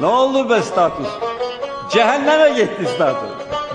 [0.00, 1.08] Ne oldu be status?
[1.90, 3.30] Cehenneme gitti status.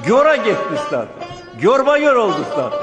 [0.05, 1.27] Göre gitti status.
[1.61, 2.82] Görme gör oldu status.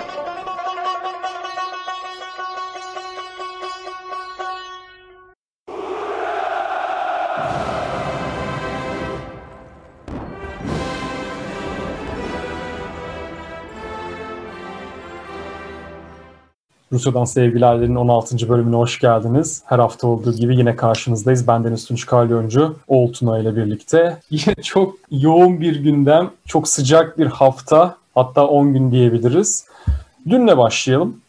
[16.92, 18.48] Rusya'dan Sevgilerlerin 16.
[18.48, 19.62] bölümüne hoş geldiniz.
[19.66, 21.48] Her hafta olduğu gibi yine karşınızdayız.
[21.48, 24.18] Ben Deniz Tunç Kalyoncu, Oltuna ile birlikte.
[24.30, 29.66] Yine çok yoğun bir gündem, çok sıcak bir hafta, hatta 10 gün diyebiliriz.
[30.28, 31.20] Dünle başlayalım.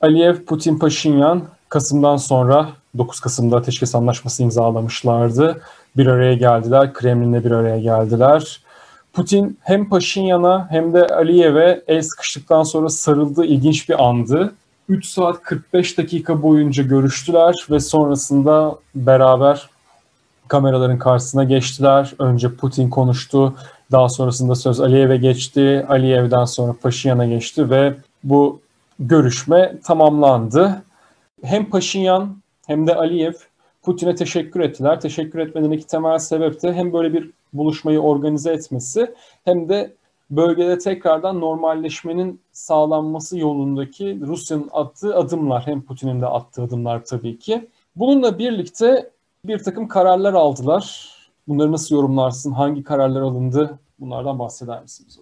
[0.00, 5.60] Aliyev, Putin, Paşinyan Kasım'dan sonra 9 Kasım'da ateşkes anlaşması imzalamışlardı.
[5.96, 8.60] Bir araya geldiler, Kremlin'le bir araya geldiler.
[9.12, 14.52] Putin hem Paşinyan'a hem de Aliyev'e el sıkıştıktan sonra sarıldığı ilginç bir andı.
[14.88, 19.70] 3 saat 45 dakika boyunca görüştüler ve sonrasında beraber
[20.48, 22.14] kameraların karşısına geçtiler.
[22.18, 23.54] Önce Putin konuştu,
[23.92, 28.60] daha sonrasında söz Aliyev'e geçti, Aliyev'den sonra Paşinyan'a geçti ve bu
[28.98, 30.82] görüşme tamamlandı.
[31.42, 32.36] Hem Paşinyan
[32.66, 33.32] hem de Aliyev
[33.82, 35.00] Putin'e teşekkür ettiler.
[35.00, 39.92] Teşekkür etmelerindeki temel sebep de hem böyle bir buluşmayı organize etmesi hem de
[40.36, 47.68] bölgede tekrardan normalleşmenin sağlanması yolundaki Rusya'nın attığı adımlar hem Putin'in de attığı adımlar tabii ki.
[47.96, 49.10] Bununla birlikte
[49.44, 51.12] bir takım kararlar aldılar.
[51.48, 52.52] Bunları nasıl yorumlarsın?
[52.52, 53.78] Hangi kararlar alındı?
[54.00, 55.18] Bunlardan bahseder misiniz?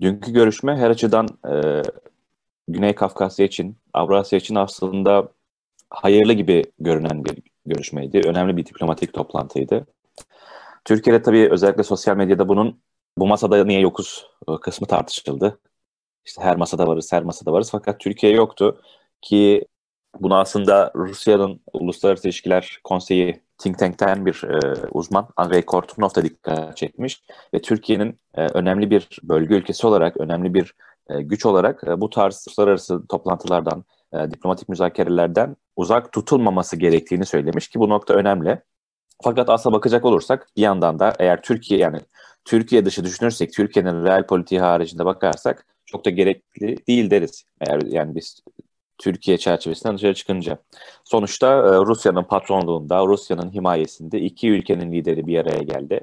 [0.00, 1.82] Dünkü görüşme her açıdan e,
[2.68, 5.28] Güney Kafkasya için, Avrasya için aslında
[5.90, 8.20] hayırlı gibi görünen bir görüşmeydi.
[8.24, 9.86] Önemli bir diplomatik toplantıydı.
[10.84, 12.78] Türkiye'de tabii özellikle sosyal medyada bunun
[13.18, 15.60] bu masada niye yokuz e, kısmı tartışıldı.
[16.24, 18.80] İşte her masada varız, her masada varız fakat Türkiye yoktu
[19.22, 19.64] ki
[20.20, 26.76] bunu aslında Rusya'nın Uluslararası İlişkiler Konseyi think tank'ten bir e, uzman Andrei Kortunov da dikkat
[26.76, 27.22] çekmiş
[27.54, 30.74] ve Türkiye'nin e, önemli bir bölge ülkesi olarak, önemli bir
[31.10, 37.68] e, güç olarak e, bu tarz uluslararası toplantılardan, e, diplomatik müzakerelerden uzak tutulmaması gerektiğini söylemiş
[37.68, 38.62] ki bu nokta önemli.
[39.22, 42.00] Fakat aslına bakacak olursak bir yandan da eğer Türkiye yani
[42.44, 47.44] Türkiye dışı düşünürsek, Türkiye'nin real politiği haricinde bakarsak çok da gerekli değil deriz.
[47.60, 48.40] Eğer yani biz
[48.98, 50.58] Türkiye çerçevesinden dışarı çıkınca.
[51.04, 56.00] Sonuçta e, Rusya'nın patronluğunda, Rusya'nın himayesinde iki ülkenin lideri bir araya geldi.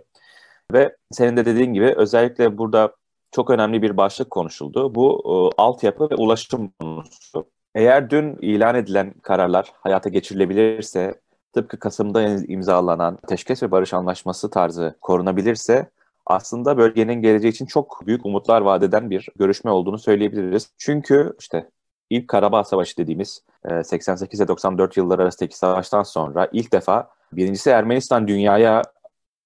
[0.74, 2.96] Ve senin de dediğin gibi özellikle burada
[3.32, 4.96] çok önemli bir başlık konuşuldu.
[4.96, 7.46] Bu e, altyapı ve ulaşım konusu.
[7.76, 11.22] Eğer dün ilan edilen kararlar hayata geçirilebilirse,
[11.54, 15.90] tıpkı Kasım'da imzalanan Teşkes ve Barış Anlaşması tarzı korunabilirse
[16.32, 20.70] aslında bölgenin geleceği için çok büyük umutlar vadeden bir görüşme olduğunu söyleyebiliriz.
[20.78, 21.70] Çünkü işte
[22.10, 23.44] ilk Karabağ Savaşı dediğimiz
[23.84, 28.82] 88 ve 94 yılları arasındaki savaştan sonra ilk defa birincisi Ermenistan dünyaya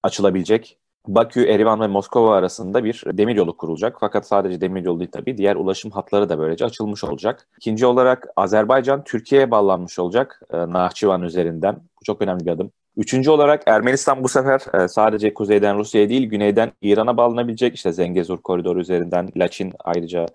[0.02, 3.96] açılabilecek Bakü, Erivan ve Moskova arasında bir demiryolu kurulacak.
[4.00, 5.38] Fakat sadece demiryolu değil tabii.
[5.38, 7.48] Diğer ulaşım hatları da böylece açılmış olacak.
[7.56, 11.74] İkinci olarak Azerbaycan Türkiye'ye bağlanmış olacak e, Nahçıvan üzerinden.
[11.74, 12.72] Bu çok önemli bir adım.
[12.96, 17.74] Üçüncü olarak Ermenistan bu sefer e, sadece kuzeyden Rusya'ya değil güneyden İran'a bağlanabilecek.
[17.74, 20.26] İşte Zengezur koridoru üzerinden Laçin ayrıca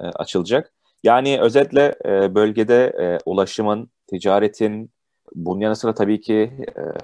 [0.00, 0.72] e, açılacak.
[1.02, 4.90] Yani özetle e, bölgede ulaşımın, ticaretin,
[5.34, 6.52] bunun yanı sıra tabii ki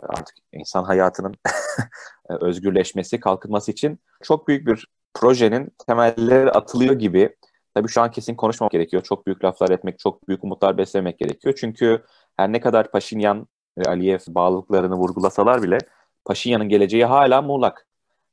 [0.03, 1.35] artık insan hayatının
[2.29, 7.37] özgürleşmesi, kalkınması için çok büyük bir projenin temelleri atılıyor gibi.
[7.75, 9.03] Tabii şu an kesin konuşmamak gerekiyor.
[9.03, 11.55] Çok büyük laflar etmek, çok büyük umutlar beslemek gerekiyor.
[11.61, 12.05] Çünkü
[12.37, 13.47] her ne kadar Paşinyan
[13.87, 15.79] Aliyev bağlılıklarını vurgulasalar bile
[16.25, 17.87] Paşinyan'ın geleceği hala muğlak.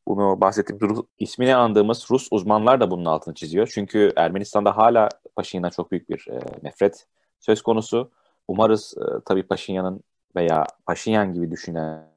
[0.07, 3.69] Bunu bahsettiğim ismini andığımız Rus uzmanlar da bunun altını çiziyor.
[3.73, 7.07] Çünkü Ermenistan'da hala Paşinyan'a çok büyük bir e, nefret
[7.39, 8.11] söz konusu.
[8.47, 10.03] Umarız e, tabii Paşinyan'ın
[10.35, 12.07] veya Paşinyan gibi düşünen,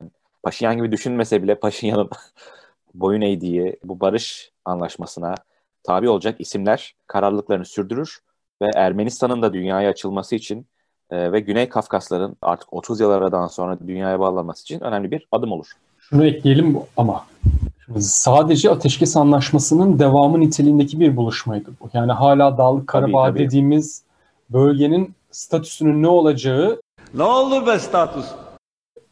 [0.43, 2.11] Paşinyan gibi düşünmese bile Paşinyan'ın
[2.95, 5.35] boyun eğdiği bu barış anlaşmasına
[5.83, 8.19] tabi olacak isimler kararlılıklarını sürdürür
[8.63, 10.67] ve Ermenistan'ın da dünyaya açılması için
[11.11, 15.53] e, ve Güney Kafkasların artık 30 yıl aradan sonra dünyaya bağlanması için önemli bir adım
[15.53, 15.67] olur.
[15.99, 17.25] Şunu ekleyelim ama
[17.99, 21.91] sadece ateşkes anlaşmasının devamı niteliğindeki bir buluşmaydı bu.
[21.93, 24.03] Yani hala Dağlık Karabağ dediğimiz
[24.51, 26.81] bölgenin statüsünün ne olacağı
[27.15, 28.27] ne oldu be statüs?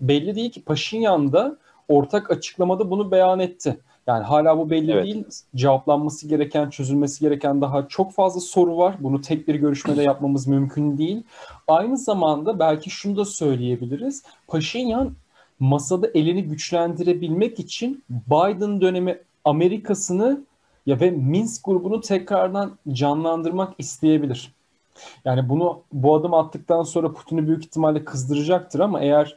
[0.00, 1.56] Belli değil ki Paşinyan da
[1.88, 3.78] ortak açıklamada bunu beyan etti.
[4.08, 5.04] Yani hala bu belli evet.
[5.04, 5.24] değil.
[5.56, 8.96] Cevaplanması gereken, çözülmesi gereken daha çok fazla soru var.
[9.00, 11.22] Bunu tek bir görüşmede yapmamız mümkün değil.
[11.68, 14.22] Aynı zamanda belki şunu da söyleyebiliriz.
[14.46, 15.12] Paşinyan
[15.60, 20.40] masada elini güçlendirebilmek için Biden dönemi Amerika'sını
[20.86, 24.52] ya ve Minsk grubunu tekrardan canlandırmak isteyebilir.
[25.24, 29.36] Yani bunu bu adım attıktan sonra Putin'i büyük ihtimalle kızdıracaktır ama eğer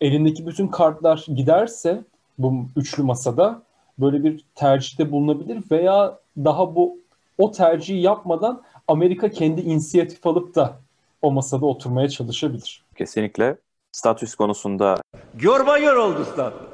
[0.00, 2.04] elindeki bütün kartlar giderse
[2.38, 3.65] bu üçlü masada
[3.98, 6.98] böyle bir tercihte bulunabilir veya daha bu
[7.38, 10.76] o tercihi yapmadan Amerika kendi inisiyatif alıp da
[11.22, 12.84] o masada oturmaya çalışabilir.
[12.96, 13.56] Kesinlikle
[13.92, 14.96] statüs konusunda
[15.40, 16.68] Yorma yor oldu statüs.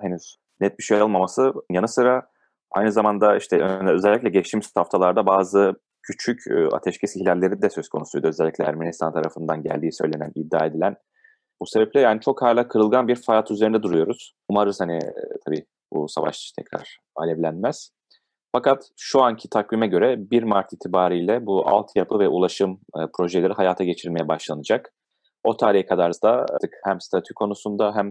[0.00, 2.26] henüz net bir şey olmaması yanı sıra
[2.70, 8.26] aynı zamanda işte özellikle geçtiğimiz haftalarda bazı küçük e, ateşkes ihlalleri de söz konusuydu.
[8.26, 10.96] Özellikle Ermenistan tarafından geldiği söylenen, iddia edilen.
[11.60, 14.34] Bu sebeple yani çok hala kırılgan bir fayat üzerinde duruyoruz.
[14.48, 15.12] Umarız hani e,
[15.44, 17.90] tabii bu savaş tekrar alevlenmez.
[18.52, 23.84] Fakat şu anki takvime göre 1 Mart itibariyle bu altyapı ve ulaşım e, projeleri hayata
[23.84, 24.92] geçirmeye başlanacak.
[25.44, 28.08] O tarihe kadar da artık hem statü konusunda hem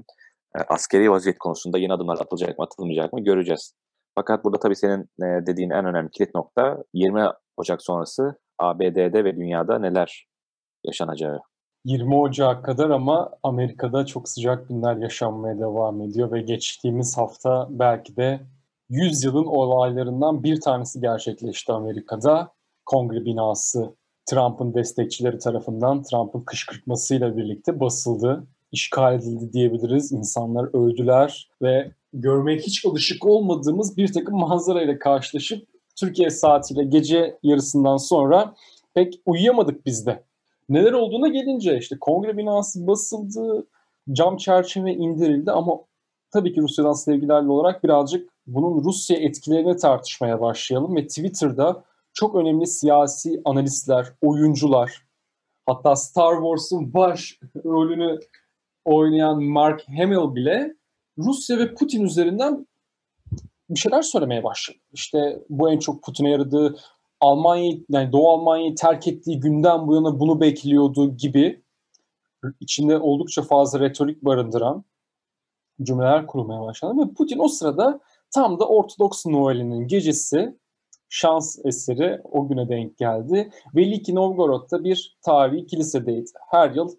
[0.57, 3.73] e, askeri vaziyet konusunda yeni adımlar atılacak mı atılmayacak mı göreceğiz.
[4.15, 7.21] Fakat burada tabii senin e, dediğin en önemli kilit nokta 20
[7.57, 10.27] Ocak sonrası ABD'de ve dünyada neler
[10.83, 11.39] yaşanacağı.
[11.85, 18.15] 20 Ocak kadar ama Amerika'da çok sıcak günler yaşanmaya devam ediyor ve geçtiğimiz hafta belki
[18.15, 18.39] de
[18.89, 22.51] 100 yılın olaylarından bir tanesi gerçekleşti Amerika'da.
[22.85, 23.95] Kongre binası
[24.25, 30.11] Trump'ın destekçileri tarafından Trump'ın kışkırtmasıyla birlikte basıldı, işgal edildi diyebiliriz.
[30.11, 35.67] İnsanlar öldüler ve görmeye hiç alışık olmadığımız bir takım manzarayla karşılaşıp
[35.99, 38.55] Türkiye saatiyle gece yarısından sonra
[38.93, 40.28] pek uyuyamadık biz de.
[40.69, 43.67] Neler olduğuna gelince işte kongre binası basıldı,
[44.11, 45.79] cam çerçeve indirildi ama
[46.31, 51.83] tabii ki Rusya'dan sevgilerle olarak birazcık bunun Rusya etkilerini tartışmaya başlayalım ve Twitter'da
[52.13, 55.05] çok önemli siyasi analistler, oyuncular,
[55.65, 58.19] hatta Star Wars'un baş rolünü
[58.85, 60.75] oynayan Mark Hamill bile
[61.17, 62.67] Rusya ve Putin üzerinden
[63.69, 64.77] bir şeyler söylemeye başladı.
[64.93, 66.75] İşte bu en çok Putin'e yaradı.
[67.21, 71.63] Almanya'yı yani Doğu Almanya'yı terk ettiği günden bu yana bunu bekliyordu gibi
[72.59, 74.83] içinde oldukça fazla retorik barındıran
[75.83, 77.99] cümleler kurmaya başladı ve Putin o sırada
[78.31, 80.57] tam da Ortodoks Noel'inin gecesi
[81.09, 83.51] şans eseri o güne denk geldi.
[83.75, 86.29] Veliki Novgorod'da bir tarihi kilisedeydi.
[86.49, 86.89] Her yıl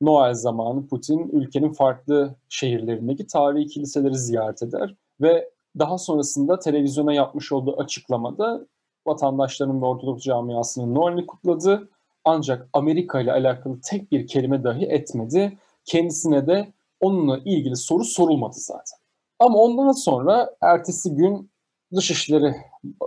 [0.00, 7.52] Noel zamanı Putin ülkenin farklı şehirlerindeki tarihi kiliseleri ziyaret eder ve daha sonrasında televizyona yapmış
[7.52, 8.66] olduğu açıklamada
[9.06, 11.88] vatandaşların ve Ortodoks camiasının Noel'ini kutladı.
[12.24, 15.58] Ancak Amerika ile alakalı tek bir kelime dahi etmedi.
[15.84, 18.98] Kendisine de onunla ilgili soru sorulmadı zaten.
[19.38, 21.50] Ama ondan sonra ertesi gün
[21.96, 22.54] Dışişleri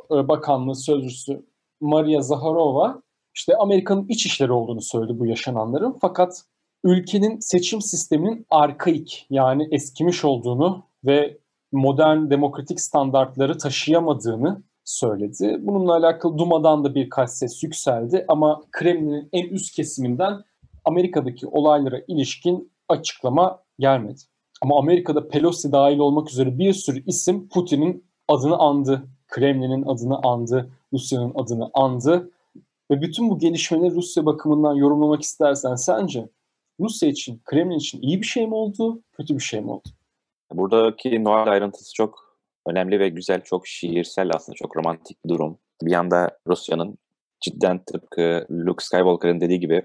[0.10, 1.46] Bakanlığı Sözcüsü
[1.82, 3.02] Maria Zaharova
[3.36, 5.98] işte Amerika'nın iç işleri olduğunu söyledi bu yaşananların.
[6.02, 6.44] Fakat
[6.84, 11.38] ülkenin seçim sisteminin arkaik yani eskimiş olduğunu ve
[11.72, 15.58] modern demokratik standartları taşıyamadığını söyledi.
[15.60, 20.44] Bununla alakalı Duma'dan da birkaç ses yükseldi ama Kremlin'in en üst kesiminden
[20.86, 24.22] Amerika'daki olaylara ilişkin açıklama gelmedi.
[24.62, 30.70] Ama Amerika'da Pelosi dahil olmak üzere bir sürü isim Putin'in adını andı, Kremlin'in adını andı,
[30.94, 32.32] Rusya'nın adını andı.
[32.92, 36.30] Ve bütün bu gelişmeleri Rusya bakımından yorumlamak istersen sence
[36.80, 39.90] Rusya için, Kremlin için iyi bir şey mi oldu, kötü bir şey mi oldu?
[40.54, 42.27] Buradaki Noel ayrıntısı çok
[42.70, 45.58] önemli ve güzel, çok şiirsel aslında, çok romantik bir durum.
[45.84, 46.98] Bir yanda Rusya'nın
[47.42, 49.82] cidden tıpkı Luke Skywalker'ın dediği gibi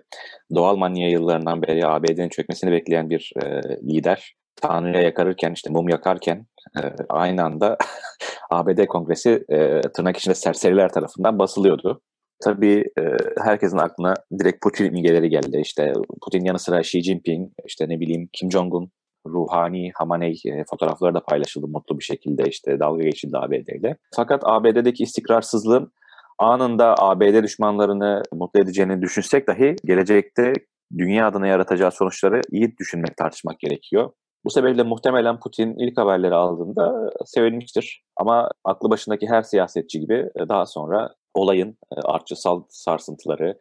[0.54, 4.34] doğal manya yıllarından beri ABD'nin çökmesini bekleyen bir e, lider.
[4.56, 6.46] Tanrı'ya yakarırken, işte mum yakarken
[6.78, 7.76] e, aynı anda
[8.50, 12.00] ABD Kongresi e, tırnak içinde serseriler tarafından basılıyordu.
[12.44, 13.02] Tabii e,
[13.44, 15.60] herkesin aklına direkt Putin imgeleri geldi.
[15.62, 15.92] İşte
[16.22, 18.90] Putin yanı sıra Xi Jinping, işte ne bileyim Kim Jong-un,
[19.26, 23.94] Ruhani, Hamaney e, fotoğrafları da paylaşıldı mutlu bir şekilde işte dalga geçildi ABD.
[24.16, 25.92] Fakat ABD'deki istikrarsızlığın
[26.38, 30.52] anında ABD düşmanlarını mutlu edeceğini düşünsek dahi gelecekte
[30.98, 34.10] dünya adına yaratacağı sonuçları iyi düşünmek, tartışmak gerekiyor.
[34.44, 38.04] Bu sebeple muhtemelen Putin ilk haberleri aldığında sevinmiştir.
[38.16, 43.58] Ama aklı başındaki her siyasetçi gibi daha sonra olayın artçısal sarsıntıları,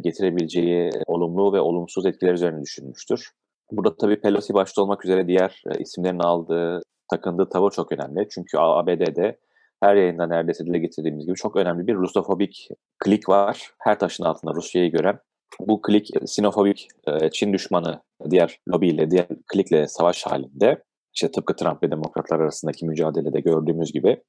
[0.00, 3.30] getirebileceği olumlu ve olumsuz etkiler üzerine düşünmüştür.
[3.72, 8.28] Burada tabii Pelosi başta olmak üzere diğer isimlerin aldığı, takındığı tavır çok önemli.
[8.30, 9.38] Çünkü ABD'de
[9.82, 13.70] her yayında neredeyse dile getirdiğimiz gibi çok önemli bir Rusofobik klik var.
[13.78, 15.18] Her taşın altında Rusya'yı gören.
[15.60, 16.88] Bu klik sinofobik,
[17.32, 20.82] Çin düşmanı diğer lobiyle, diğer klikle savaş halinde.
[21.14, 24.22] İşte tıpkı Trump ve demokratlar arasındaki mücadelede gördüğümüz gibi.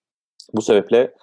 [0.54, 1.14] Bu sebeple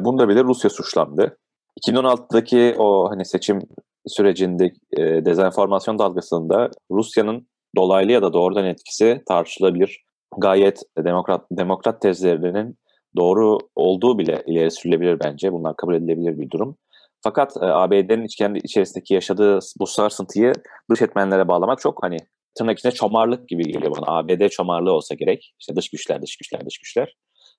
[0.00, 1.38] bunda bile Rusya suçlandı.
[1.84, 3.62] 2016'daki o hani seçim
[4.06, 10.04] sürecinde e, dezenformasyon dalgasında Rusya'nın dolaylı ya da doğrudan etkisi tartışılabilir.
[10.38, 12.78] Gayet demokrat demokrat tezlerinin
[13.16, 15.52] doğru olduğu bile ileri sürülebilir bence.
[15.52, 16.76] Bunlar kabul edilebilir bir durum.
[17.22, 20.52] Fakat e, ABD'nin kendi içerisindeki yaşadığı bu sarsıntıyı
[20.90, 22.16] dış etmenlere bağlamak çok hani
[22.58, 24.18] tırnak içinde çomarlık gibi geliyor bana.
[24.18, 25.54] ABD çomarlığı olsa gerek.
[25.60, 27.16] İşte dış güçler, dış güçler, dış güçler.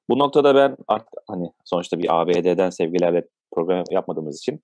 [0.09, 4.63] Bu noktada ben artık hani sonuçta bir ABD'den sevgilerle program yapmadığımız için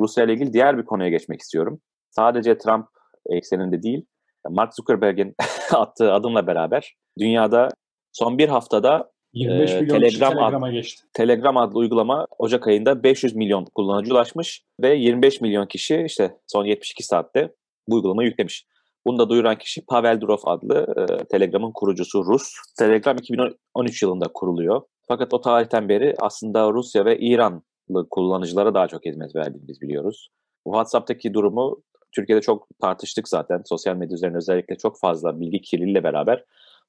[0.00, 1.80] Rusya ile ilgili diğer bir konuya geçmek istiyorum.
[2.10, 2.86] Sadece Trump
[3.30, 4.06] ekseninde değil,
[4.48, 5.34] Mark Zuckerberg'in
[5.72, 7.68] attığı adımla beraber dünyada
[8.12, 11.02] son bir haftada 25 Ee, milyon kişi Telegram ad- geçti.
[11.12, 16.64] Telegram adlı uygulama Ocak ayında 500 milyon kullanıcı ulaşmış ve 25 milyon kişi işte son
[16.64, 17.52] 72 saatte
[17.88, 18.66] bu uygulamayı yüklemiş.
[19.06, 22.52] Bunu da duyuran kişi Pavel Durov adlı e, Telegram'ın kurucusu Rus.
[22.78, 24.82] Telegram 2013 yılında kuruluyor.
[25.08, 30.28] Fakat o tarihten beri aslında Rusya ve İranlı kullanıcılara daha çok hizmet verdiğini biz biliyoruz.
[30.66, 31.82] WhatsApp'taki durumu
[32.12, 33.62] Türkiye'de çok tartıştık zaten.
[33.64, 36.44] Sosyal medya üzerine özellikle çok fazla bilgi kirliliğiyle beraber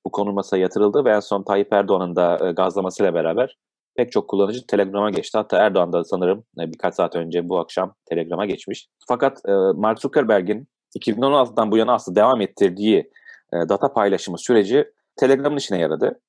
[0.06, 3.58] bu konu masaya yatırıldı ve en son Tayyip Erdoğan'ın da e, gazlamasıyla beraber
[3.96, 5.38] pek çok kullanıcı Telegram'a geçti.
[5.38, 8.88] Hatta Erdoğan da sanırım e, birkaç saat önce bu akşam Telegram'a geçmiş.
[9.08, 10.68] Fakat e, Mark Zuckerberg'in
[11.00, 13.12] 2016'dan bu yana aslında devam ettirdiği
[13.54, 16.20] data paylaşımı süreci Telegram'ın işine yaradı.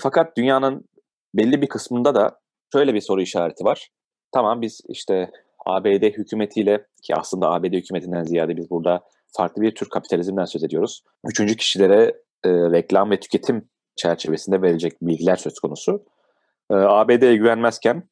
[0.00, 0.84] Fakat dünyanın
[1.34, 2.40] belli bir kısmında da
[2.72, 3.88] şöyle bir soru işareti var.
[4.32, 5.30] Tamam biz işte
[5.68, 9.00] ABD hükümetiyle ki aslında ABD hükümetinden ziyade biz burada
[9.36, 11.02] farklı bir tür kapitalizmden söz ediyoruz.
[11.26, 16.04] Üçüncü kişilere e, reklam ve tüketim çerçevesinde verilecek bilgiler söz konusu.
[16.70, 18.02] E, ABD'ye güvenmezken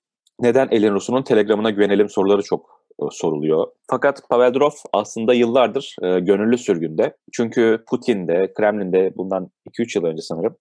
[0.40, 3.66] neden elin Rus'unun Telegram'ına güvenelim soruları çok e, soruluyor.
[3.90, 7.16] Fakat Pavel Durov aslında yıllardır e, gönüllü sürgünde.
[7.32, 10.56] Çünkü Putin de Kremlin'de bundan 2-3 yıl önce sanırım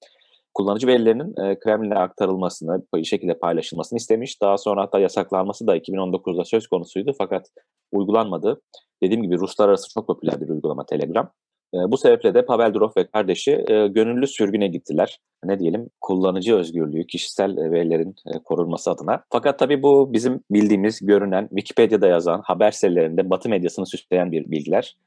[0.56, 4.42] kullanıcı verilerinin e, Kremlin'e aktarılmasını, bir şekilde paylaşılmasını istemiş.
[4.42, 7.48] Daha sonra hatta yasaklanması da 2019'da söz konusuydu fakat
[7.92, 8.62] uygulanmadı.
[9.04, 11.32] Dediğim gibi Ruslar arası çok popüler bir uygulama Telegram.
[11.74, 15.20] E, bu sebeple de Pavel Durov ve kardeşi e, gönüllü sürgüne gittiler.
[15.44, 19.24] Ne diyelim kullanıcı özgürlüğü, kişisel verilerin e, korunması adına.
[19.32, 24.98] Fakat tabii bu bizim bildiğimiz, görünen, Wikipedia'da yazan, haber sitelerinde Batı medyasını süsleyen bir bilgiler.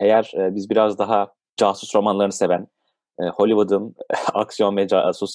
[0.00, 2.66] Eğer e, biz biraz daha casus romanlarını seven,
[3.18, 3.94] Hollywood'un
[4.34, 4.86] aksiyon ve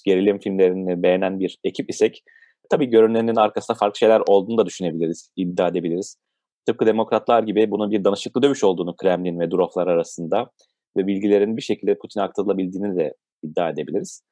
[0.05, 2.23] gerilim filmlerini beğenen bir ekip isek
[2.69, 6.17] tabii görünenin arkasında farklı şeyler olduğunu da düşünebiliriz, iddia edebiliriz.
[6.65, 10.49] Tıpkı demokratlar gibi bunun bir danışıklı dövüş olduğunu Kremlin ve Durovlar arasında
[10.97, 13.13] ve bilgilerin bir şekilde Putin'e aktarılabildiğini de
[13.43, 14.23] iddia edebiliriz.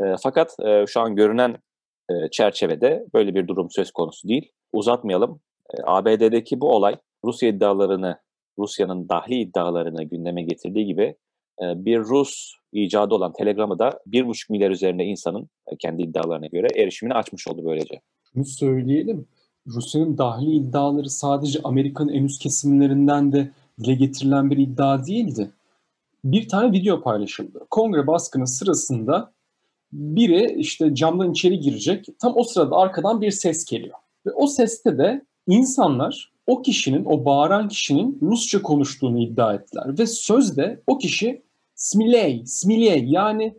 [0.00, 1.56] E, fakat e, şu an görünen
[2.10, 4.52] e, çerçevede böyle bir durum söz konusu değil.
[4.72, 5.40] Uzatmayalım.
[5.74, 8.18] E, ABD'deki bu olay Rusya iddialarını,
[8.58, 11.16] Rusya'nın dahli iddialarını gündeme getirdiği gibi
[11.62, 16.68] e, bir Rus icadı olan Telegram'ı da 1,5 milyar üzerinde insanın e, kendi iddialarına göre
[16.76, 18.00] erişimini açmış oldu böylece.
[18.32, 19.26] Şunu söyleyelim.
[19.66, 25.50] Rusya'nın dahili iddiaları sadece Amerika'nın en üst kesimlerinden de dile getirilen bir iddia değildi.
[26.24, 27.66] Bir tane video paylaşıldı.
[27.70, 29.32] Kongre baskını sırasında
[29.92, 32.06] biri işte camdan içeri girecek.
[32.18, 33.96] Tam o sırada arkadan bir ses geliyor.
[34.26, 39.98] Ve o seste de insanlar o kişinin, o bağıran kişinin Rusça konuştuğunu iddia ettiler.
[39.98, 41.42] Ve sözde o kişi
[41.80, 43.58] smiley, smiley yani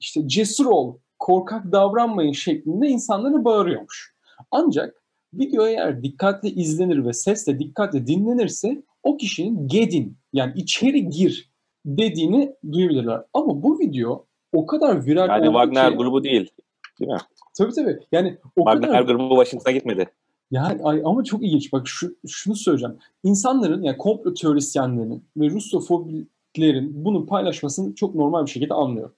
[0.00, 4.14] işte cesur ol, korkak davranmayın şeklinde insanlara bağırıyormuş.
[4.50, 5.02] Ancak
[5.34, 11.50] video eğer dikkatli izlenir ve sesle dikkatle dinlenirse o kişinin gedin yani içeri gir
[11.86, 13.22] dediğini duyabilirler.
[13.34, 15.96] Ama bu video o kadar viral Yani oldu Wagner ki...
[15.96, 16.50] grubu değil.
[17.00, 17.18] Değil mi?
[17.58, 17.98] Tabii tabii.
[18.12, 19.02] Yani o Wagner kadar...
[19.02, 20.08] grubu Washington'a gitmedi.
[20.50, 21.72] Yani ay, ama çok ilginç.
[21.72, 22.96] Bak şu, şunu söyleyeceğim.
[23.22, 25.48] İnsanların yani komplo teorisyenlerinin ve
[26.56, 29.10] Rusofobiklerin bunu paylaşmasını çok normal bir şekilde anlıyor.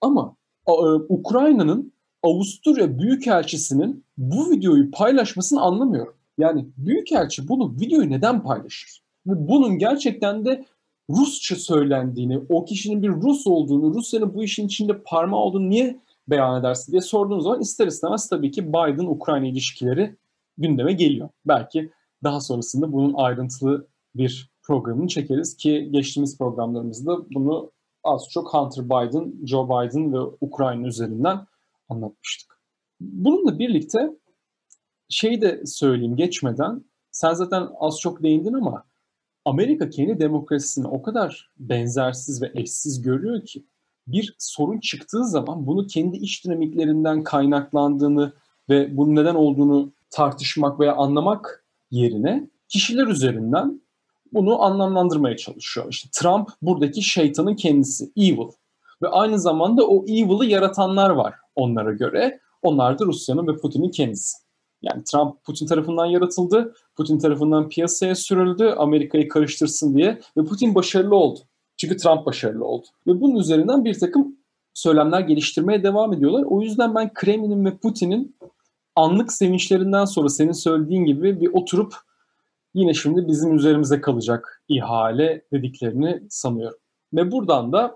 [0.00, 0.36] Ama
[0.68, 0.72] e,
[1.08, 1.92] Ukrayna'nın
[2.22, 6.14] Avusturya Büyükelçisi'nin bu videoyu paylaşmasını anlamıyorum.
[6.38, 9.02] Yani Büyükelçi bunu videoyu neden paylaşır?
[9.26, 10.64] Ve bunun gerçekten de
[11.10, 16.60] Rusça söylendiğini, o kişinin bir Rus olduğunu, Rusya'nın bu işin içinde parmağı olduğunu niye beyan
[16.60, 20.16] edersin diye sorduğunuz zaman ister istemez tabii ki Biden-Ukrayna ilişkileri
[20.58, 21.28] gündeme geliyor.
[21.46, 21.90] Belki
[22.24, 27.70] daha sonrasında bunun ayrıntılı bir programını çekeriz ki geçtiğimiz programlarımızda bunu
[28.04, 31.46] az çok Hunter Biden, Joe Biden ve Ukrayna üzerinden
[31.88, 32.58] anlatmıştık.
[33.00, 34.10] Bununla birlikte
[35.08, 38.84] şeyi de söyleyeyim geçmeden sen zaten az çok değindin ama
[39.44, 43.64] Amerika kendi demokrasisini o kadar benzersiz ve eşsiz görüyor ki
[44.06, 48.32] bir sorun çıktığı zaman bunu kendi iç dinamiklerinden kaynaklandığını
[48.68, 53.80] ve bunun neden olduğunu tartışmak veya anlamak yerine kişiler üzerinden
[54.32, 55.86] bunu anlamlandırmaya çalışıyor.
[55.90, 58.48] İşte Trump buradaki şeytanın kendisi, evil.
[59.02, 62.40] Ve aynı zamanda o evil'ı yaratanlar var onlara göre.
[62.62, 64.36] Onlar da Rusya'nın ve Putin'in kendisi.
[64.82, 71.16] Yani Trump Putin tarafından yaratıldı, Putin tarafından piyasaya sürüldü Amerika'yı karıştırsın diye ve Putin başarılı
[71.16, 71.40] oldu.
[71.76, 72.86] Çünkü Trump başarılı oldu.
[73.06, 74.36] Ve bunun üzerinden bir takım
[74.74, 76.44] söylemler geliştirmeye devam ediyorlar.
[76.48, 78.36] O yüzden ben Kremlin'in ve Putin'in
[78.96, 81.94] anlık sevinçlerinden sonra senin söylediğin gibi bir oturup
[82.74, 86.78] yine şimdi bizim üzerimize kalacak ihale dediklerini sanıyorum.
[87.14, 87.94] Ve buradan da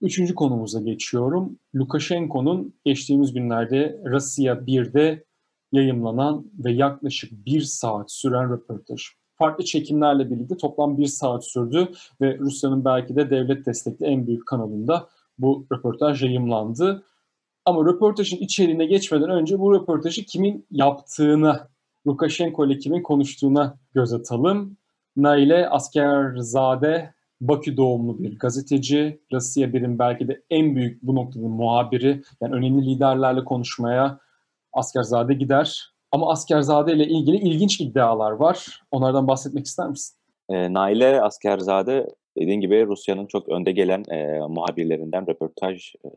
[0.00, 1.58] üçüncü konumuza geçiyorum.
[1.74, 5.24] Lukashenko'nun geçtiğimiz günlerde Rusya 1'de
[5.72, 9.02] yayımlanan ve yaklaşık bir saat süren röportaj.
[9.34, 11.88] Farklı çekimlerle birlikte toplam bir saat sürdü
[12.20, 15.08] ve Rusya'nın belki de devlet destekli en büyük kanalında
[15.38, 17.04] bu röportaj yayımlandı.
[17.64, 21.68] Ama röportajın içeriğine geçmeden önce bu röportajı kimin yaptığına,
[22.06, 24.76] Lukashenko ile kimin konuştuğuna göz atalım.
[25.16, 29.20] Naile Askerzade Bakü doğumlu bir gazeteci.
[29.32, 32.22] Rusya 1'in belki de en büyük bu noktada muhabiri.
[32.40, 34.18] Yani önemli liderlerle konuşmaya
[34.72, 35.92] Askerzade gider.
[36.12, 38.82] Ama Askerzade ile ilgili ilginç iddialar var.
[38.90, 40.18] Onlardan bahsetmek ister misin?
[40.48, 42.06] E, Naile Askerzade
[42.38, 46.08] dediğin gibi Rusya'nın çok önde gelen e, muhabirlerinden, röportaj e,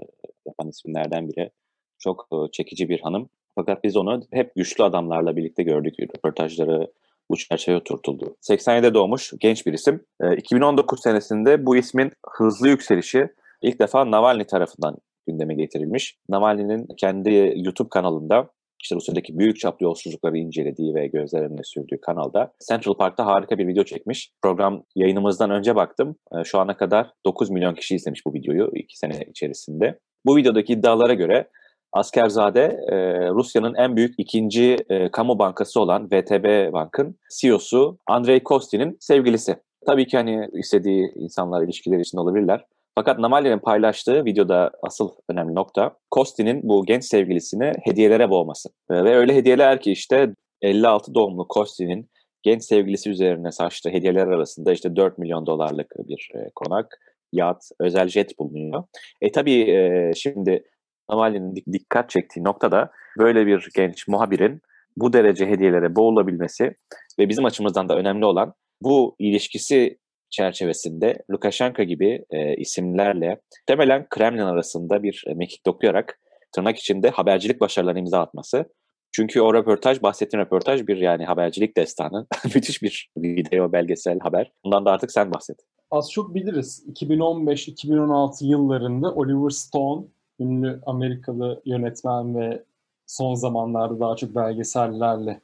[0.47, 1.51] yapan isimlerden biri.
[1.99, 3.29] Çok e, çekici bir hanım.
[3.55, 5.93] Fakat biz onu hep güçlü adamlarla birlikte gördük.
[5.99, 6.87] Röportajları
[7.29, 8.35] bu çerçeve oturtuldu.
[8.41, 10.05] 87'de doğmuş genç bir isim.
[10.21, 13.27] E, 2019 senesinde bu ismin hızlı yükselişi
[13.61, 16.17] ilk defa Navalny tarafından gündeme getirilmiş.
[16.29, 18.49] Navalny'nin kendi YouTube kanalında
[18.83, 23.83] işte Rusya'daki büyük çaplı yolsuzlukları incelediği ve gözlerine sürdüğü kanalda Central Park'ta harika bir video
[23.83, 24.31] çekmiş.
[24.41, 26.15] Program yayınımızdan önce baktım.
[26.39, 29.99] E, şu ana kadar 9 milyon kişi izlemiş bu videoyu 2 sene içerisinde.
[30.25, 31.49] Bu videodaki iddialara göre
[31.93, 32.95] Askerzade e,
[33.29, 39.55] Rusya'nın en büyük ikinci e, kamu bankası olan VTB Bank'ın CEO'su Andrei Kostin'in sevgilisi.
[39.85, 42.65] Tabii ki hani istediği insanlar ilişkiler için olabilirler.
[42.95, 48.69] Fakat Navalny'nin paylaştığı videoda asıl önemli nokta Kostin'in bu genç sevgilisini hediyelere boğması.
[48.89, 52.09] Ve öyle hediyeler ki işte 56 doğumlu Kostin'in
[52.43, 56.99] genç sevgilisi üzerine saçtığı hediyeler arasında işte 4 milyon dolarlık bir e, konak,
[57.33, 58.83] yat, özel jet bulunuyor.
[59.21, 60.63] E tabii e, şimdi
[61.09, 64.61] Navalny'nin dikkat çektiği noktada böyle bir genç muhabirin
[64.97, 66.75] bu derece hediyelere boğulabilmesi
[67.19, 69.97] ve bizim açımızdan da önemli olan bu ilişkisi
[70.29, 76.19] çerçevesinde Lukashenko gibi e, isimlerle temelen Kremlin arasında bir e, mekik dokuyarak
[76.55, 78.65] tırnak içinde habercilik başarılarına imza atması.
[79.11, 82.27] Çünkü o röportaj, bahsettiğim röportaj bir yani habercilik destanı.
[82.55, 84.51] Müthiş bir video, belgesel, haber.
[84.65, 85.57] Bundan da artık sen bahset.
[85.91, 86.85] Az çok biliriz.
[86.87, 90.05] 2015-2016 yıllarında Oliver Stone,
[90.39, 92.63] ünlü Amerikalı yönetmen ve
[93.07, 95.41] son zamanlarda daha çok belgesellerle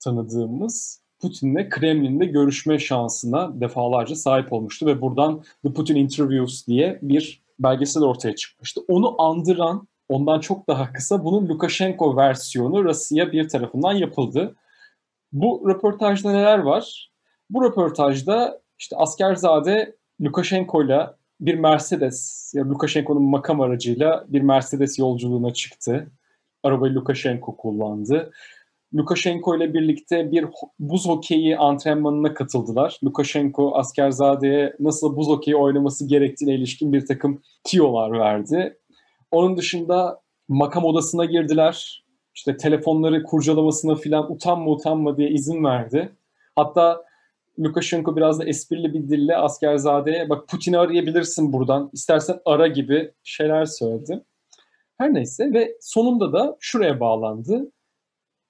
[0.00, 7.42] tanıdığımız Putin'le Kremlin'de görüşme şansına defalarca sahip olmuştu ve buradan The Putin Interviews diye bir
[7.58, 8.80] belgesel ortaya çıkmıştı.
[8.88, 14.56] Onu andıran, ondan çok daha kısa bunun Lukashenko versiyonu Rusya bir tarafından yapıldı.
[15.32, 17.10] Bu röportajda neler var?
[17.50, 21.06] Bu röportajda işte Askerzade Lukashenko ile
[21.40, 26.10] bir Mercedes, ya Lukashenko'nun makam aracıyla bir Mercedes yolculuğuna çıktı.
[26.62, 28.32] Arabayı Lukashenko kullandı.
[28.94, 30.46] Lukashenko ile birlikte bir
[30.78, 32.98] buz hokeyi antrenmanına katıldılar.
[33.04, 38.78] Lukashenko Askerzade'ye nasıl buz hokeyi oynaması gerektiğine ilişkin bir takım tiyolar verdi.
[39.30, 42.04] Onun dışında makam odasına girdiler.
[42.34, 46.12] İşte telefonları kurcalamasına filan utanma utanma diye izin verdi.
[46.56, 47.04] Hatta
[47.58, 53.64] Lukashenko biraz da esprili bir dille Askerzade'ye bak Putin'i arayabilirsin buradan istersen ara gibi şeyler
[53.64, 54.24] söyledi.
[54.98, 57.72] Her neyse ve sonunda da şuraya bağlandı.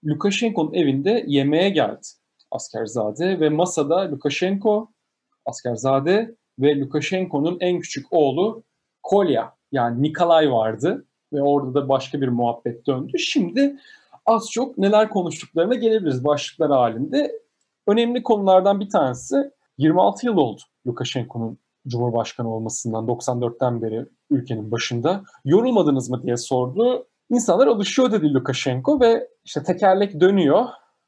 [0.05, 2.07] Lukashenko'nun evinde yemeğe geldi
[2.51, 4.89] Askerzade ve masada Lukashenko,
[5.47, 8.63] Askerzade ve Lukashenko'nun en küçük oğlu
[9.03, 13.19] Kolya yani Nikolay vardı ve orada da başka bir muhabbet döndü.
[13.19, 13.77] Şimdi
[14.27, 17.33] az çok neler konuştuklarına gelebiliriz başlıklar halinde.
[17.89, 19.37] Önemli konulardan bir tanesi
[19.79, 25.23] 26 yıl oldu Lukashenko'nun Cumhurbaşkanı olmasından 94'ten beri ülkenin başında.
[25.45, 27.07] Yorulmadınız mı diye sordu.
[27.31, 30.65] İnsanlar alışıyor dedi Lukashenko ve işte tekerlek dönüyor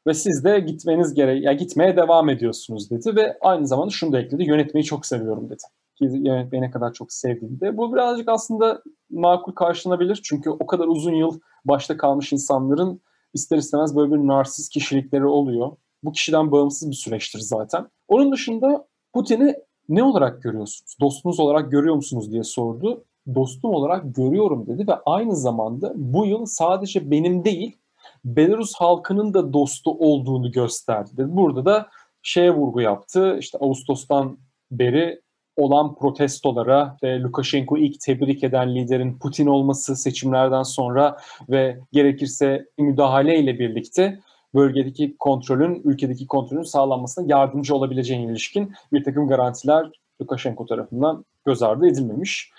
[0.06, 4.20] ve siz de gitmeniz gerek ya gitmeye devam ediyorsunuz dedi ve aynı zamanda şunu da
[4.20, 5.62] ekledi yönetmeyi çok seviyorum dedi.
[5.98, 7.76] Ki yönetmeyi ne kadar çok sevdiğinde.
[7.76, 13.00] Bu birazcık aslında makul karşılanabilir çünkü o kadar uzun yıl başta kalmış insanların
[13.34, 15.72] ister istemez böyle bir narsist kişilikleri oluyor.
[16.02, 17.88] Bu kişiden bağımsız bir süreçtir zaten.
[18.08, 19.54] Onun dışında Putin'i
[19.88, 20.96] ne olarak görüyorsunuz?
[21.00, 26.46] Dostunuz olarak görüyor musunuz diye sordu dostum olarak görüyorum dedi ve aynı zamanda bu yıl
[26.46, 27.76] sadece benim değil
[28.24, 31.24] Belarus halkının da dostu olduğunu gösterdi.
[31.28, 31.88] Burada da
[32.22, 33.36] şeye vurgu yaptı.
[33.40, 34.38] İşte Ağustos'tan
[34.70, 35.20] beri
[35.56, 41.16] olan protestolara ve Lukashenko ilk tebrik eden liderin Putin olması seçimlerden sonra
[41.48, 44.20] ve gerekirse müdahale ile birlikte
[44.54, 49.90] bölgedeki kontrolün, ülkedeki kontrolün sağlanmasına yardımcı olabileceğine ilişkin bir takım garantiler
[50.22, 52.52] Lukashenko tarafından göz ardı edilmemiş.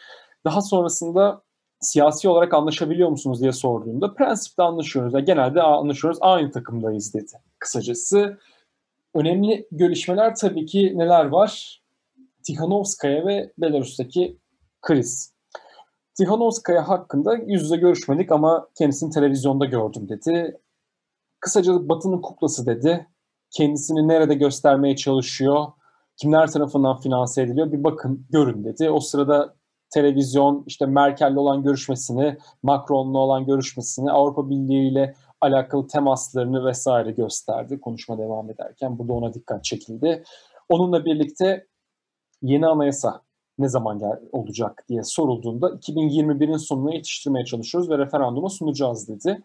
[0.46, 1.42] Daha sonrasında
[1.80, 5.14] siyasi olarak anlaşabiliyor musunuz diye sorduğumda prensipte anlaşıyoruz.
[5.14, 8.40] Yani genelde anlaşıyoruz aynı takımdayız dedi kısacası.
[9.14, 11.82] Önemli gelişmeler tabii ki neler var?
[12.44, 14.38] Tikhanovskaya ve Belarus'taki
[14.82, 15.34] kriz.
[16.18, 20.58] Tikhanovskaya hakkında yüz yüze görüşmedik ama kendisini televizyonda gördüm dedi.
[21.42, 23.08] Kısaca Batı'nın kuklası dedi.
[23.52, 25.66] Kendisini nerede göstermeye çalışıyor,
[26.18, 28.90] kimler tarafından finanse ediliyor bir bakın, görün dedi.
[28.90, 29.56] O sırada
[29.90, 37.80] televizyon işte Merkel'le olan görüşmesini, Macron'la olan görüşmesini, Avrupa Birliği ile alakalı temaslarını vesaire gösterdi
[37.82, 39.00] konuşma devam ederken.
[39.00, 40.24] Burada ona dikkat çekildi.
[40.70, 41.68] Onunla birlikte
[42.42, 43.22] yeni anayasa
[43.60, 49.44] ne zaman gel olacak diye sorulduğunda 2021'in sonuna yetiştirmeye çalışıyoruz ve referanduma sunacağız dedi.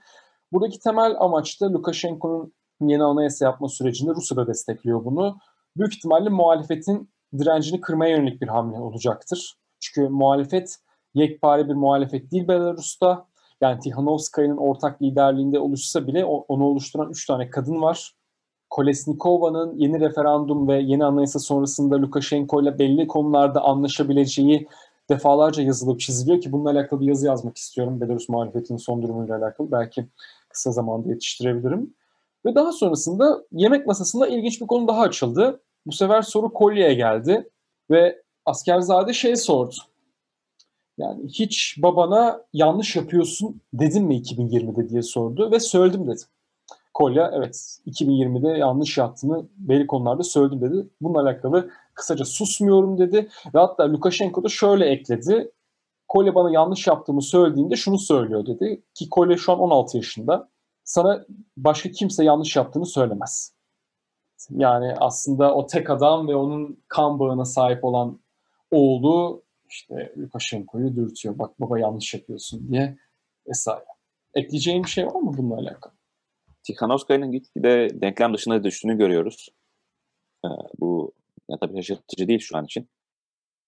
[0.53, 5.39] Buradaki temel amaç da Lukashenko'nun yeni anayasa yapma sürecinde Rusya da destekliyor bunu.
[5.77, 9.55] Büyük ihtimalle muhalefetin direncini kırmaya yönelik bir hamle olacaktır.
[9.81, 10.77] Çünkü muhalefet
[11.15, 13.27] yekpare bir muhalefet değil Belarus'ta.
[13.61, 18.15] Yani Tihanovskaya'nın ortak liderliğinde oluşsa bile onu oluşturan 3 tane kadın var.
[18.71, 24.69] Kolesnikova'nın yeni referandum ve yeni anayasa sonrasında Lukashenko ile belli konularda anlaşabileceği
[25.11, 28.01] defalarca yazılıp çiziliyor ki bununla alakalı bir yazı yazmak istiyorum.
[28.01, 29.73] Belarus muhalefetinin son durumuyla alakalı.
[29.73, 30.09] Belki
[30.57, 31.95] kısa zamanda yetiştirebilirim.
[32.47, 35.63] Ve daha sonrasında yemek masasında ilginç bir konu daha açıldı.
[35.87, 37.51] Bu sefer soru Kolye'ye geldi
[37.91, 39.75] ve Askerzade şey sordu.
[40.99, 46.23] Yani hiç babana yanlış yapıyorsun dedin mi 2020'de diye sordu ve söyledim dedi.
[46.95, 50.89] Kolya evet 2020'de yanlış yaptığını belli konularda söyledim dedi.
[51.01, 53.29] Bununla alakalı kısaca susmuyorum dedi.
[53.55, 55.51] Ve hatta Lukashenko da şöyle ekledi.
[56.09, 58.83] Kolya bana yanlış yaptığımı söylediğinde şunu söylüyor dedi.
[58.95, 60.49] Ki Kolya şu an 16 yaşında.
[60.85, 61.25] Sana
[61.57, 63.57] başka kimse yanlış yaptığını söylemez.
[64.51, 68.21] Yani aslında o tek adam ve onun kan bağına sahip olan
[68.71, 71.39] oğlu işte Lukashenko'yu dürtüyor.
[71.39, 72.97] Bak baba yanlış yapıyorsun diye
[73.49, 73.85] vesaire.
[74.35, 75.93] Ekleyeceğim bir şey var mı bununla alakalı?
[76.63, 79.49] Tikhanovskaya'nın gitgide denklem dışına düştüğünü görüyoruz.
[80.45, 80.49] Ee,
[80.81, 81.13] bu
[81.51, 82.89] ya tabii şaşırtıcı değil şu an için.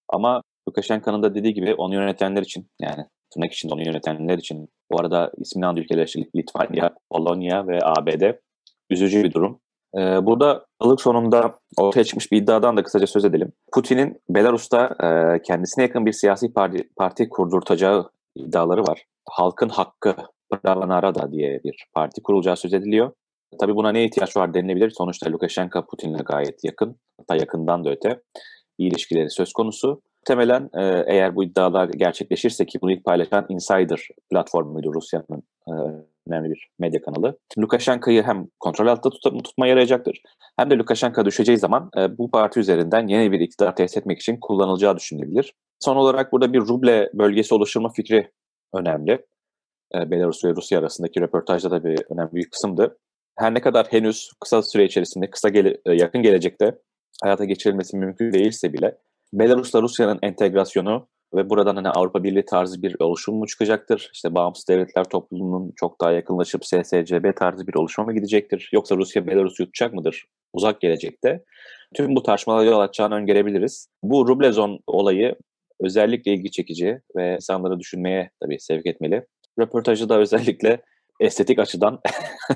[0.09, 3.05] Ama Lukashenko'nun da dediği gibi onu yönetenler için yani
[3.35, 8.23] tırnak içinde onu yönetenler için bu arada ismini andı ülkeler Litvanya, Polonya ve ABD
[8.91, 9.61] üzücü bir durum.
[9.97, 13.53] Ee, burada ılık sonunda ortaya çıkmış bir iddiadan da kısaca söz edelim.
[13.75, 19.05] Putin'in Belarus'ta e, kendisine yakın bir siyasi parti, parti kurdurtacağı iddiaları var.
[19.31, 20.17] Halkın Hakkı
[20.51, 23.13] Prava Narada diye bir parti kurulacağı söz ediliyor.
[23.61, 24.91] Tabii buna ne ihtiyaç var denilebilir.
[24.91, 28.23] Sonuçta Lukashenko Putin'le gayet yakın, hatta yakından da öte
[28.79, 30.03] iyi ilişkileri söz konusu.
[30.21, 35.73] Muhtemelen e, eğer bu iddialar gerçekleşirse ki bunu ilk paylaşan Insider platformuydu Rusya'nın e,
[36.29, 37.39] önemli bir medya kanalı.
[37.59, 40.23] Lukashenko'yu hem kontrol altında tut tutma yarayacaktır
[40.59, 44.37] hem de Lukashenko düşeceği zaman e, bu parti üzerinden yeni bir iktidar tesis etmek için
[44.41, 45.55] kullanılacağı düşünülebilir.
[45.81, 48.31] Son olarak burada bir ruble bölgesi oluşturma fikri
[48.75, 49.27] önemli.
[49.95, 52.99] E, Belarus ve Rusya arasındaki röportajda da bir önemli bir kısımdı.
[53.39, 56.79] Her ne kadar henüz kısa süre içerisinde, kısa gele, e, yakın gelecekte
[57.23, 58.99] hayata geçirilmesi mümkün değilse bile
[59.33, 64.11] Belarus'la Rusya'nın entegrasyonu ve buradan hani Avrupa Birliği tarzı bir oluşum mu çıkacaktır?
[64.15, 68.71] İşte bağımsız devletler topluluğunun çok daha yakınlaşıp SSCB tarzı bir oluşuma mı gidecektir?
[68.73, 71.45] Yoksa Rusya Belarus'u yutacak mıdır uzak gelecekte?
[71.95, 73.89] Tüm bu tartışmalara yol açacağını öngörebiliriz.
[74.03, 75.37] Bu Rublezon olayı
[75.81, 79.27] özellikle ilgi çekici ve insanları düşünmeye tabii sevk etmeli.
[79.59, 80.83] Röportajı da özellikle
[81.21, 82.01] estetik açıdan,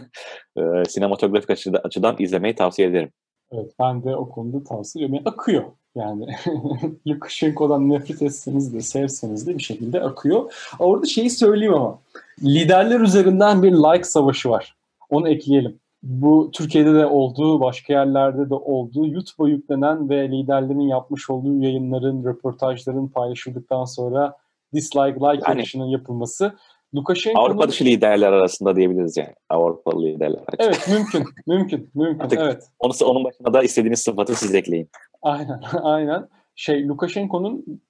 [0.88, 1.50] sinematografik
[1.84, 3.10] açıdan izlemeyi tavsiye ederim.
[3.52, 5.26] Evet ben de o konuda tavsiye ediyorum.
[5.26, 6.26] Akıyor yani.
[7.06, 10.52] Lukashenko'dan nefret etseniz de sevseniz de bir şekilde akıyor.
[10.78, 11.98] Orada şeyi söyleyeyim ama.
[12.42, 14.76] Liderler üzerinden bir like savaşı var.
[15.10, 15.78] Onu ekleyelim.
[16.02, 22.24] Bu Türkiye'de de olduğu, başka yerlerde de olduğu, YouTube'a yüklenen ve liderlerin yapmış olduğu yayınların,
[22.24, 24.36] röportajların paylaşıldıktan sonra
[24.74, 26.52] dislike like yani, yarışının yapılması
[26.94, 27.44] Lukashenko'nun...
[27.44, 29.34] Avrupa dışı liderler arasında diyebiliriz yani.
[29.48, 30.42] Avrupalı liderler.
[30.58, 31.24] Evet mümkün.
[31.46, 31.90] mümkün.
[31.94, 32.24] Mümkün.
[32.24, 32.62] Artık evet.
[32.78, 34.90] Onu, onun başına da istediğiniz sıfatı siz ekleyin.
[35.22, 35.60] Aynen.
[35.82, 36.28] Aynen.
[36.54, 37.82] Şey Lukashenko'nun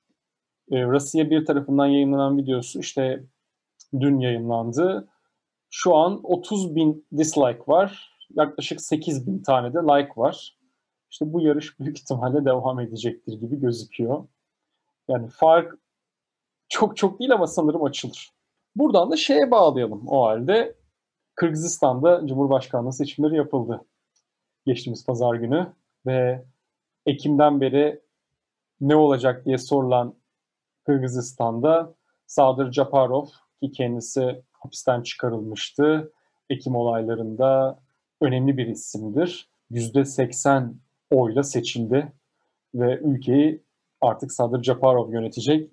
[0.71, 3.25] e, Rusya bir tarafından yayınlanan videosu işte
[4.01, 5.09] dün yayınlandı.
[5.71, 8.13] Şu an 30 bin dislike var.
[8.37, 10.57] Yaklaşık 8 bin tane de like var.
[11.11, 14.25] İşte bu yarış büyük ihtimalle devam edecektir gibi gözüküyor.
[15.09, 15.75] Yani fark
[16.69, 18.31] çok çok değil ama sanırım açılır.
[18.77, 20.75] Buradan da şeye bağlayalım o halde.
[21.35, 23.85] Kırgızistan'da Cumhurbaşkanlığı seçimleri yapıldı.
[24.67, 25.73] Geçtiğimiz pazar günü
[26.07, 26.45] ve
[27.07, 28.01] Ekim'den beri
[28.81, 30.15] ne olacak diye sorulan
[30.87, 31.95] Kırgızistan'da
[32.27, 33.27] Sadır Japarov
[33.63, 36.13] ki kendisi hapisten çıkarılmıştı.
[36.51, 37.79] Ekim olaylarında
[38.21, 39.49] önemli bir isimdir.
[39.71, 40.73] %80
[41.11, 42.13] oyla seçildi
[42.75, 43.63] ve ülkeyi
[44.01, 45.71] artık Sadır Japarov yönetecek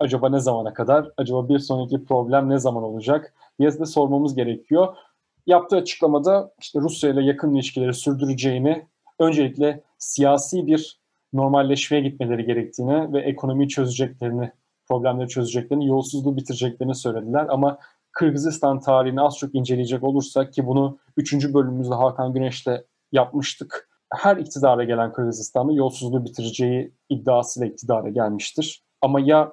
[0.00, 4.96] acaba ne zamana kadar, acaba bir sonraki problem ne zaman olacak diye de sormamız gerekiyor.
[5.46, 8.86] Yaptığı açıklamada işte Rusya ile yakın ilişkileri sürdüreceğini,
[9.18, 11.00] öncelikle siyasi bir
[11.32, 14.52] normalleşmeye gitmeleri gerektiğini ve ekonomiyi çözeceklerini,
[14.88, 17.46] problemleri çözeceklerini, yolsuzluğu bitireceklerini söylediler.
[17.48, 17.78] Ama
[18.12, 21.54] Kırgızistan tarihini az çok inceleyecek olursak ki bunu 3.
[21.54, 23.88] bölümümüzde Hakan Güneş'le yapmıştık.
[24.14, 28.84] Her iktidara gelen Kırgızistan'da yolsuzluğu bitireceği iddiasıyla iktidara gelmiştir.
[29.02, 29.52] Ama ya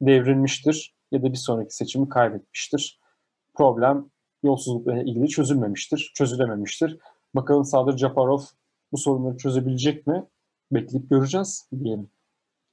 [0.00, 3.00] devrilmiştir ya da bir sonraki seçimi kaybetmiştir.
[3.54, 4.10] Problem
[4.42, 6.98] yolsuzlukla ilgili çözülmemiştir, çözülememiştir.
[7.34, 8.40] Bakalım Sadır Japarov
[8.92, 10.24] bu sorunları çözebilecek mi?
[10.72, 12.10] Bekleyip göreceğiz diyelim.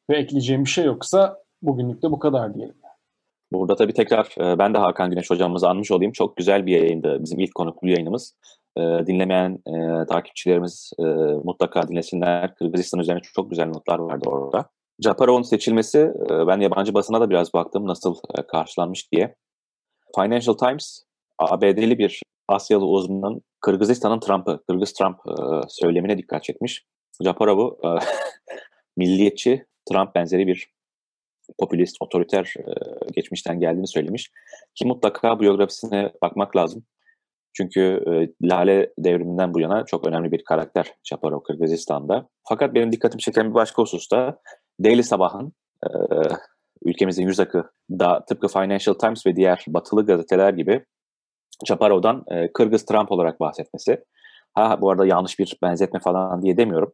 [0.10, 2.76] Ve ekleyeceğim bir şey yoksa bugünlük de bu kadar diyelim.
[3.54, 6.12] Burada tabii tekrar e, ben de Hakan Güneş hocamızı anmış olayım.
[6.12, 8.36] Çok güzel bir yayındı bizim ilk konuklu yayınımız.
[8.78, 10.92] E, dinlemeyen e, takipçilerimiz
[11.44, 12.56] mutlaka dinlesinler.
[12.56, 14.70] Kırgızistan üzerine çok güzel notlar vardı orada.
[15.00, 19.36] Japarov'un seçilmesi, e, ben yabancı basına da biraz baktım nasıl e, karşılanmış diye.
[20.16, 21.04] Financial Times,
[21.40, 25.34] ABD'li bir Asyalı uzmanın Kırgızistan'ın Trump'ı, Kırgız Trump e,
[25.70, 26.86] söylemine dikkat çekmiş.
[27.24, 27.80] Japarov'u
[28.98, 30.74] milliyetçi, Trump benzeri bir
[31.60, 32.54] popülist, otoriter
[33.14, 34.32] geçmişten geldiğini söylemiş.
[34.76, 36.86] Ki mutlaka biyografisine bakmak lazım.
[37.54, 42.30] Çünkü e, Lale devriminden bu yana çok önemli bir karakter Japarov Kırgızistan'da.
[42.50, 44.40] Fakat benim dikkatimi çeken bir başka husus da
[44.80, 45.54] Daily Sabah'ın
[46.86, 50.86] ülkemizin yüz akı da tıpkı Financial Times ve diğer batılı gazeteler gibi
[51.66, 54.04] Japarov'dan e, Kırgız Trump olarak bahsetmesi.
[54.54, 56.94] Ha bu arada yanlış bir benzetme falan diye demiyorum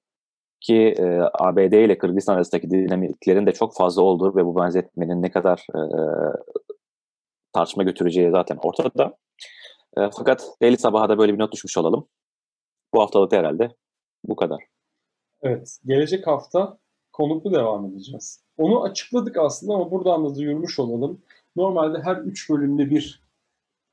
[0.61, 5.31] ki e, ABD ile Kırgızistan arasındaki dinamiklerin de çok fazla olduğu ve bu benzetmenin ne
[5.31, 5.81] kadar e,
[7.53, 9.17] tartışma götüreceği zaten ortada.
[9.97, 12.07] E, fakat Daily Sabah'a da böyle bir not düşmüş olalım.
[12.93, 13.69] Bu haftalık herhalde
[14.23, 14.63] bu kadar.
[15.41, 16.77] Evet, gelecek hafta
[17.11, 18.43] konuklu devam edeceğiz.
[18.57, 21.21] Onu açıkladık aslında ama buradan da duyurmuş olalım.
[21.55, 23.23] Normalde her 3 bölümde bir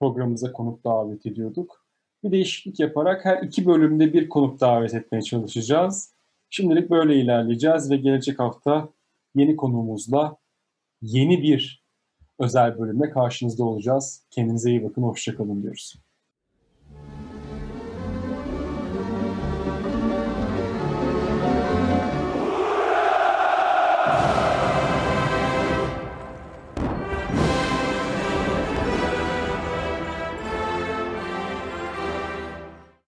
[0.01, 1.85] programımıza konuk davet ediyorduk.
[2.25, 6.13] Bir değişiklik yaparak her iki bölümde bir konuk davet etmeye çalışacağız.
[6.51, 8.89] Şimdilik böyle ilerleyeceğiz ve gelecek hafta
[9.35, 10.37] yeni konuğumuzla
[11.03, 11.85] yeni bir
[12.39, 14.23] özel bölümde karşınızda olacağız.
[14.31, 16.06] Kendinize iyi bakın, hoşçakalın diyoruz.